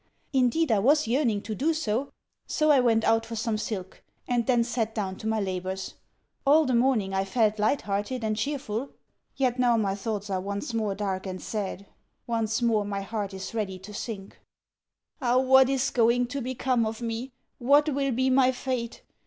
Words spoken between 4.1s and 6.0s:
and then sat down to my labours.